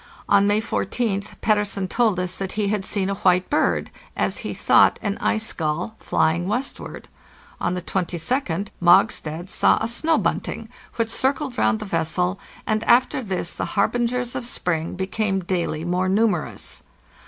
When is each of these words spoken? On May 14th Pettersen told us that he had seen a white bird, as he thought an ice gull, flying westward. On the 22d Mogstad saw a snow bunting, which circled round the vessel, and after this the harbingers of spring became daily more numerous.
On 0.27 0.47
May 0.47 0.59
14th 0.59 1.39
Pettersen 1.41 1.87
told 1.87 2.19
us 2.19 2.35
that 2.35 2.53
he 2.53 2.69
had 2.69 2.83
seen 2.83 3.07
a 3.07 3.13
white 3.21 3.47
bird, 3.51 3.91
as 4.17 4.39
he 4.39 4.51
thought 4.51 4.97
an 5.03 5.15
ice 5.19 5.53
gull, 5.53 5.95
flying 5.99 6.47
westward. 6.47 7.07
On 7.59 7.75
the 7.75 7.83
22d 7.83 8.69
Mogstad 8.81 9.47
saw 9.47 9.77
a 9.79 9.87
snow 9.87 10.17
bunting, 10.17 10.69
which 10.95 11.11
circled 11.11 11.59
round 11.59 11.77
the 11.77 11.85
vessel, 11.85 12.39
and 12.65 12.83
after 12.85 13.21
this 13.21 13.53
the 13.53 13.65
harbingers 13.77 14.33
of 14.35 14.47
spring 14.47 14.95
became 14.95 15.41
daily 15.41 15.85
more 15.85 16.09
numerous. 16.09 16.81